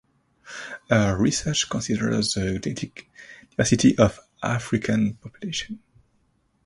Her 0.89 1.15
research 1.15 1.69
considers 1.69 2.33
the 2.33 2.57
genetic 2.57 3.07
diversity 3.51 3.95
of 3.99 4.19
African 4.41 5.13
Populations. 5.13 5.77